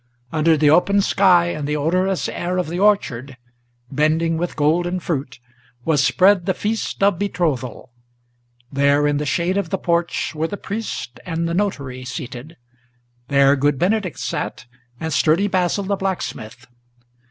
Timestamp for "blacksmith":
15.97-16.65